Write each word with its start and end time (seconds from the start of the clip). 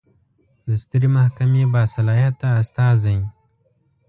د 0.67 0.69
سترې 0.83 1.07
محکمې 1.15 1.63
باصلاحیته 1.73 2.47
استازی 2.61 3.17